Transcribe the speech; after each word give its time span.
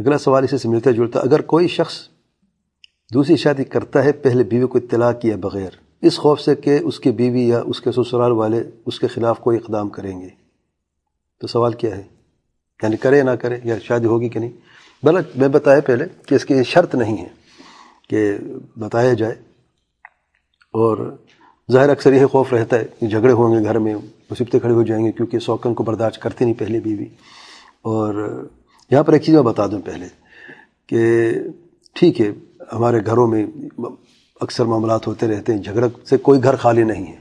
اگلا 0.00 0.18
سوال 0.18 0.44
اسے 0.44 0.58
سے 0.58 0.68
ملتا 0.68 0.90
جلتا 0.90 1.20
اگر 1.20 1.40
کوئی 1.40 1.68
شخص 1.68 1.94
دوسری 3.14 3.36
شادی 3.36 3.64
کرتا 3.64 4.04
ہے، 4.04 4.12
پہلے 4.12 4.42
بیوی 4.42 4.66
کو 4.66 4.78
اطلاع 4.78 5.12
کیا 5.12 5.36
بغیر، 5.36 5.70
اس 6.02 6.18
خوف 6.18 6.40
سے 6.40 6.54
کہ 6.54 6.78
اس 6.82 7.00
کی 7.00 7.10
بیوی 7.10 7.48
یا 7.48 7.62
اس 7.66 7.80
کے 7.80 7.92
سسرال 7.92 8.32
والے 8.32 8.62
اس 8.86 9.00
کے 9.00 9.06
خلاف 9.06 9.38
کوئی 9.38 9.58
اقدام 9.58 9.88
کریں 9.88 10.20
گے؟ 10.20 10.28
تو 11.40 11.46
سوال 11.46 11.72
کیا 11.72 11.96
ہے؟ 11.96 12.02
یعنی 12.82 12.96
کرے 12.96 13.22
نہ 13.22 13.30
کرے، 13.30 13.58
یا 13.64 13.78
شادی 13.78 14.04
ہوگی 14.04 14.28
کہ 14.28 14.40
نہیں؟ 14.40 14.50
بلا 15.02 15.20
میں 15.36 15.48
بتایا 15.48 15.80
پہلے 15.80 16.04
کہ 16.26 16.34
اس 16.34 16.44
کی 16.44 16.64
شرط 16.64 16.94
نہیں 16.94 17.16
ہے 17.16 17.28
کہ 18.08 18.36
بتایا 18.78 19.12
جائے۔ 19.12 19.34
اور 20.72 21.16
ظاہر 21.72 21.88
اکثر 21.88 22.12
یہ 22.12 22.26
خوف 22.26 22.52
رہتا 22.52 22.78
ہے 22.78 22.84
کہ 23.00 23.06
جھگڑے 23.06 23.32
ہوں 23.32 23.58
گے 23.58 23.64
گھر 23.64 23.78
میں، 23.78 23.94
مصیبتیں 24.30 24.60
کھڑے 24.60 24.74
ہو 24.74 24.82
جائیں 24.82 25.04
گے 25.04 25.12
کیونکہ 25.12 25.38
سوکن 25.38 25.74
کو 25.74 25.84
برداشت 25.84 26.22
کرتی 26.22 26.44
نہیں 26.44 26.58
پہلے 26.58 26.80
بیوی۔ 26.80 27.06
اور 27.82 28.42
یہاں 28.90 29.02
پر 29.02 29.12
ایک 29.12 29.22
چیز 29.22 29.34
میں 29.34 29.42
بتا 29.42 29.66
دوں 29.66 29.80
پہلے 29.84 30.06
کہ 30.86 31.30
ٹھیک 31.94 32.20
ہے، 32.20 32.30
ہمارے 32.72 32.98
گھروں 33.06 33.26
میں 33.26 33.46
اکثر 34.40 34.64
معاملات 34.64 35.06
ہوتے 35.06 35.28
رہتے 35.28 35.54
ہیں، 35.54 35.62
جھگڑا 35.62 35.86
سے 36.04 36.16
کوئی 36.16 36.42
گھر 36.42 36.56
خالی 36.56 36.82
نہیں 36.82 37.06
ہے، 37.06 37.16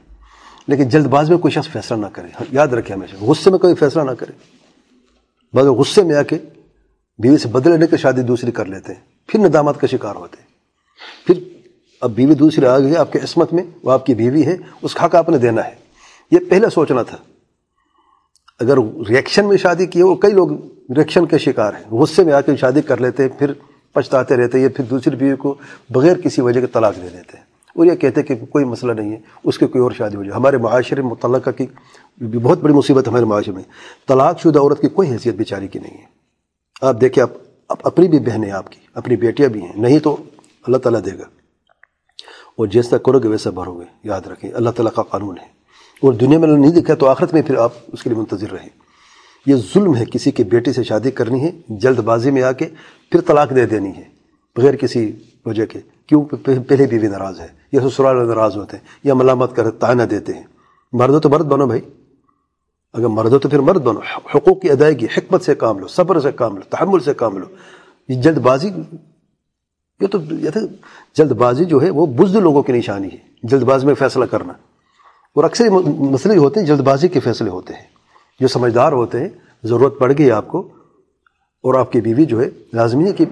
لیکن 0.67 0.89
جلد 0.89 1.05
باز 1.05 1.29
میں 1.29 1.37
کوئی 1.37 1.51
شخص 1.51 1.67
فیصلہ 1.67 1.97
نہ 1.97 2.05
کرے۔ 2.13 2.27
یاد 2.51 2.67
رکھے 2.67 2.93
ہمیشہ، 2.93 3.15
غصے 3.21 3.49
میں 3.49 3.59
کوئی 3.59 3.75
فیصلہ 3.75 4.01
نہ 4.01 4.11
کرے۔ 4.11 4.31
بعض 5.53 5.65
غصے 5.65 6.03
میں 6.03 6.15
آ 6.15 6.21
کے 6.21 6.37
بیوی 7.17 7.37
سے 7.37 7.47
بدلے 7.47 7.77
لے 7.77 7.87
کے 7.87 7.97
شادی 7.97 8.21
دوسری 8.21 8.51
کر 8.51 8.65
لیتے 8.65 8.93
ہیں، 8.93 9.01
پھر 9.27 9.39
ندامت 9.39 9.79
کا 9.79 9.87
شکار 9.87 10.15
ہوتے 10.15 10.37
ہیں۔ 10.41 10.47
پھر 11.27 11.43
اب 12.01 12.11
بیوی 12.11 12.33
دوسری 12.33 12.65
آ 12.65 12.79
گئی، 12.79 12.95
آپ 12.95 13.11
کے 13.11 13.19
عصمت 13.19 13.53
میں 13.53 13.63
وہ 13.83 13.91
آپ 13.91 14.05
کی 14.05 14.13
بیوی 14.13 14.45
ہے، 14.45 14.57
اس 14.81 14.93
کا 14.93 15.05
حق 15.05 15.15
آپ 15.15 15.29
نے 15.29 15.37
دینا 15.37 15.65
ہے۔ 15.65 15.75
یہ 16.31 16.39
پہلے 16.49 16.69
سوچنا 16.69 17.03
تھا۔ 17.03 17.17
اگر 18.59 18.77
ریئیکشن 19.09 19.47
میں 19.47 19.57
شادی 19.57 19.85
کی 19.85 20.01
وہ 20.01 20.15
کئی 20.15 20.31
لوگ 20.31 20.49
ریئیکشن 20.95 21.25
کے 21.25 21.37
شکار 21.37 21.73
ہیں۔ 21.73 21.95
غصے 21.95 22.23
میں 22.23 22.33
آ 22.33 22.41
کے 22.41 22.55
شادی 22.55 22.81
کر 22.81 23.01
لیتے 23.01 23.23
ہیں، 23.23 23.39
پھر 23.39 23.53
پچھتاتے 23.93 24.35
رہتے 24.37 24.57
ہیں 24.57 24.63
یا 24.63 24.69
پھر 24.75 24.85
دوسری 24.85 25.15
بیوی 25.15 25.35
کو 25.35 25.55
بغیر 25.89 26.19
کسی 26.19 26.41
وجہ 26.41 26.61
کے 26.61 26.67
طلاق 26.67 26.95
دے 26.95 27.09
دیتے 27.13 27.37
ہیں۔ 27.37 27.43
اور 27.75 27.85
یہ 27.85 27.95
کہتے 27.95 28.21
ہیں 28.21 28.27
کہ 28.27 28.45
کوئی 28.45 28.65
مسئلہ 28.65 28.91
نہیں 28.91 29.11
ہے، 29.11 29.17
اس 29.43 29.57
کے 29.57 29.67
کوئی 29.67 29.81
اور 29.81 29.91
شادی 29.91 30.15
ہو 30.15 30.23
جائے۔ 30.23 30.35
ہمارے 30.35 30.57
معاشرے 30.57 31.01
متعلقہ 31.01 31.49
کی 31.49 31.65
بہت 32.25 32.59
بڑی 32.59 32.73
مصیبت 32.73 33.07
ہمارے 33.07 33.25
معاشرے 33.25 33.53
میں 33.53 33.63
طلاق 34.07 34.39
شدہ 34.39 34.59
عورت 34.59 34.81
کی 34.81 34.87
کوئی 34.87 35.11
حیثیت 35.11 35.35
بیچاری 35.35 35.67
کی 35.67 35.79
نہیں 35.79 35.97
ہے۔ 35.97 36.05
آپ 36.81 37.01
دیکھیں، 37.01 37.23
آپ 37.23 37.87
اپنی 37.87 38.07
بھی 38.07 38.19
بہنیں 38.19 38.51
آپ 38.51 38.71
کی، 38.71 38.79
اپنی 38.93 39.15
بیٹیاں 39.15 39.49
بھی 39.49 39.61
ہیں۔ 39.61 39.73
نہیں 39.75 39.99
تو 39.99 40.17
اللہ 40.67 40.77
تعالیٰ 40.77 41.05
دے 41.05 41.11
گا۔ 41.11 41.23
اور 42.55 42.67
جیسا 42.67 42.97
کرو 42.97 43.19
گے 43.19 43.27
ویسا 43.27 43.49
بھرو 43.49 43.79
گے۔ 43.79 43.85
یاد 44.03 44.21
رکھیں، 44.27 44.51
اللہ 44.53 44.69
تعالیٰ 44.69 44.93
کا 44.93 45.01
قانون 45.01 45.37
ہے۔ 45.37 45.45
اور 46.01 46.13
دنیا 46.13 46.39
میں 46.39 46.47
نہیں 46.47 46.81
دکھا 46.81 46.93
تو 46.93 47.07
آخرت 47.07 47.33
میں 47.33 47.41
پھر 47.41 47.57
آپ 47.57 47.71
اس 47.93 48.03
کے 48.03 48.09
لیے 48.09 48.19
منتظر 48.19 48.51
رہیں۔ 48.51 48.69
یہ 49.45 49.55
ظلم 49.55 49.95
ہے 49.95 50.05
کسی 50.05 50.31
کی 50.31 50.43
بیٹی 50.43 50.73
سے 50.73 50.83
شادی 50.83 51.11
کرنی 51.11 51.43
ہے، 51.43 51.51
جلد 51.69 51.99
بازی 51.99 52.31
میں 52.31 52.41
آ 52.41 52.51
کے 52.51 52.67
پھر 53.11 53.21
طلاق 53.21 53.55
دے 53.55 53.65
دینی 53.65 53.89
ہے، 53.89 54.03
بغیر 54.55 54.75
کسی 54.75 55.11
وجہ 55.45 55.65
کے۔ 55.65 55.79
کیوں؟ 56.05 56.25
پہلے 56.45 56.87
بیوی 56.87 57.07
ناراض 57.07 57.39
ہے، 57.39 57.47
یا 57.71 57.89
سسرال 57.89 58.27
ناراض 58.27 58.57
ہوتے 58.57 58.77
ہیں، 58.77 58.83
یا 59.03 59.13
ملامت 59.13 59.55
کر 59.55 59.71
تائنہ 59.71 60.03
دیتے 60.03 60.33
ہیں۔ 60.33 60.43
مرد 60.93 61.13
ہو 61.13 61.19
تو 61.19 61.29
مرد 61.29 61.45
بنو 61.45 61.67
بھائی۔ 61.67 61.81
اگر 62.93 63.07
مرد 63.07 63.31
ہو 63.31 63.39
تو 63.39 63.49
پھر 63.49 63.59
مرد 63.59 63.81
بنو۔ 63.81 63.99
حقوق 64.35 64.61
کی 64.61 64.69
ادائیگی، 64.69 65.05
حکمت 65.05 65.41
سے 65.41 65.55
کام 65.55 65.79
لو، 65.79 65.87
صبر 65.87 66.19
سے 66.19 66.31
کام 66.31 66.55
لو، 66.55 66.61
تحمل 66.69 66.99
سے 66.99 67.13
کام 67.13 67.37
لو۔ 67.37 67.45
یہ 68.09 68.21
جلد 68.21 68.37
بازی 68.37 68.69
یہ 70.01 70.07
تو 70.07 70.17
جلد 71.13 71.31
بازی 71.31 71.65
جو 71.65 71.81
ہے، 71.81 71.89
وہ 71.89 72.05
بزد 72.05 72.35
لوگوں 72.35 72.63
کی 72.63 72.73
نشانی 72.73 73.07
ہے، 73.07 73.17
جلد 73.43 73.63
بازی 73.63 73.85
میں 73.85 73.95
فیصلہ 73.95 74.25
کرنا۔ 74.25 74.53
اور 75.33 75.43
اکثر 75.43 75.69
مسئلے 75.85 76.37
ہوتے 76.37 76.59
ہیں، 76.59 76.67
جلد 76.67 76.79
بازی 76.79 77.07
کے 77.07 77.19
فیصلے 77.19 77.49
ہوتے 77.49 77.73
ہیں۔ 77.73 77.88
جو 78.39 78.47
سمجھدار 78.47 78.91
ہوتے 78.91 79.19
ہیں، 79.19 79.29
ضرورت 79.63 79.99
پڑ 79.99 80.13
گئی 80.17 80.31
آپ 80.31 80.47
کو، 80.47 80.67
اور 81.61 81.73
آپ 81.73 81.91
کی 81.91 82.01
بیوی 82.01 82.25
جو 82.25 82.41
ہے، 82.41 82.49
لازمی 82.73 83.07
ہے 83.07 83.13
کہ 83.13 83.25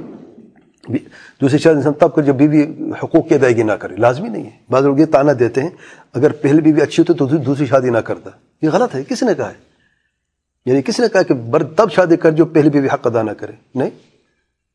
دوسری 1.41 1.57
شاید 1.57 1.75
انسان 1.75 1.93
تب 1.93 2.15
کر 2.15 2.21
جب 2.21 2.35
بیوی 2.35 2.91
حقوق 3.03 3.29
کی 3.29 3.35
ادائیگی 3.35 3.63
نہ 3.63 3.71
کرے، 3.71 3.95
لازمی 3.95 4.29
نہیں 4.29 4.45
ہے۔ 4.45 4.49
بعض 4.69 4.85
لوگ 4.85 4.99
یہ 4.99 5.05
تانا 5.05 5.31
دیتے 5.39 5.61
ہیں، 5.61 5.69
اگر 6.13 6.31
پہلی 6.31 6.61
بیوی 6.61 6.81
اچھی 6.81 7.03
ہوتی 7.03 7.17
تو 7.17 7.37
دوسری 7.37 7.65
شادی 7.65 7.89
نہ 7.89 7.97
کرتا۔ 7.97 8.29
یہ 8.61 8.69
غلط 8.69 8.95
ہے، 8.95 9.03
کس 9.03 9.23
نے 9.23 9.33
کہا 9.33 9.49
ہے؟ 9.49 9.55
یعنی 10.65 10.81
کس 10.81 10.99
نے 10.99 11.07
کہا 11.13 11.21
کہ 11.21 11.33
بر 11.33 11.63
تب 11.63 11.91
شادی 11.91 12.17
کر 12.17 12.31
جو 12.31 12.45
پہلی 12.45 12.69
بیوی 12.69 12.87
حق 12.87 13.07
ادا 13.07 13.21
نہ 13.21 13.31
کرے؟ 13.31 13.53
نہیں، 13.75 13.89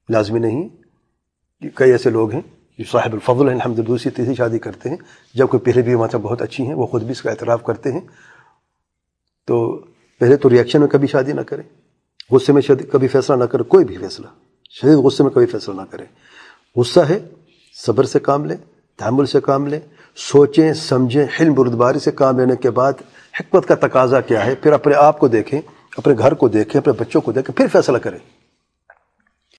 لازمی 0.09 0.39
نہیں 0.39 0.69
کئی 1.75 1.93
ایسے 1.93 2.11
لوگ 2.11 2.33
ہیں 2.33 2.41
جو 2.79 2.85
صاحب 2.85 3.13
الفضل 3.13 3.49
ہیں 3.49 3.59
ہم 3.65 3.75
دوسری 3.75 4.11
تیسری 4.11 4.35
شادی 4.35 4.59
کرتے 4.59 4.89
ہیں۔ 4.89 4.97
جب 5.35 5.49
کوئی 5.49 5.61
پہلی 5.61 5.83
بیوی 5.83 5.95
وہاں 5.95 6.19
بہت 6.19 6.43
اچھی 6.43 6.67
ہیں، 6.67 6.75
وہ 6.75 6.87
خود 6.87 7.03
بھی 7.03 7.11
اس 7.11 7.23
کا 7.23 7.31
اعتراف 7.31 7.65
کرتے 7.65 7.93
ہیں۔ 7.93 8.01
تو 9.47 9.85
پہلے 10.23 10.37
تو 10.37 10.51
ریئیکشن 10.51 10.81
میں 10.81 10.89
کبھی 10.89 11.09
شادی 11.09 11.33
نہ 11.33 11.41
کریں۔ 11.41 11.63
غصے 12.31 12.53
میں 12.53 12.63
شادی 12.63 12.85
کبھی 12.85 13.09
فیصلہ 13.09 13.37
نہ 13.37 13.45
کرے 13.45 13.63
کوئی 13.63 13.85
بھی 13.85 13.97
فیصلہ۔ 13.97 14.27
شدید 14.71 14.95
غصے 14.95 15.23
میں 15.23 15.31
کبھی 15.31 15.47
فیصلہ 15.47 15.75
نہ 15.75 15.83
کریں۔ 15.91 16.05
غصہ 16.77 17.01
ہے، 17.01 17.19
صبر 17.87 18.05
سے 18.05 18.19
کام 18.19 18.45
لیں، 18.45 18.57
تحمل 18.99 19.27
سے 19.27 19.41
کام 19.41 19.67
لیں، 19.67 19.81
سوچیں، 20.17 20.73
سمجھیں، 20.73 21.27
حلم 21.41 21.55
بردباری 21.55 21.99
سے 21.99 22.11
کام 22.11 22.39
لینے 22.39 22.57
کے 22.57 22.71
بعد 22.71 22.93
حکمت 23.41 23.67
کا 23.67 23.75
تقاضا 23.75 24.21
کیا 24.21 24.47
ہے۔ 24.47 24.55
پھر 24.55 24.73
اپنے 24.73 24.95
آپ 24.95 25.19
کو 25.19 25.29
دیکھیں، 25.29 25.61
اپنے 25.97 26.15
گھر 26.19 26.35
کو 26.35 26.49
دیکھیں، 26.49 26.81
اپنے 26.81 26.93
بچوں 26.93 27.21
کو 27.21 27.33
دیکھیں، 27.33 27.57
پھر 27.57 27.67
فیصلہ 27.73 27.99
کریں۔ 27.99 28.19